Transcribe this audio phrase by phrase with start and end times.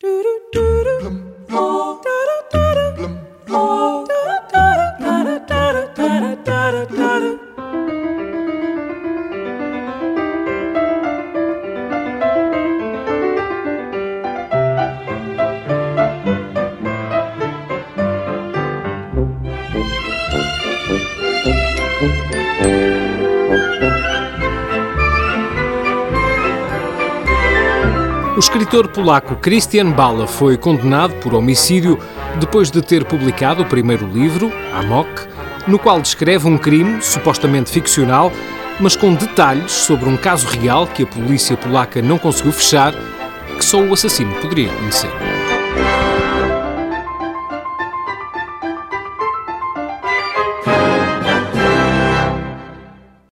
[0.00, 0.08] da
[5.56, 7.07] da da da
[28.38, 31.98] O escritor polaco Christian Bala foi condenado por homicídio
[32.38, 35.10] depois de ter publicado o primeiro livro, Amok,
[35.66, 38.30] no qual descreve um crime supostamente ficcional,
[38.78, 42.94] mas com detalhes sobre um caso real que a polícia polaca não conseguiu fechar,
[43.56, 45.10] que só o assassino poderia conhecer.